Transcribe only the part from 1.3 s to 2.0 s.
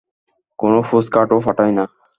পাঠায় না?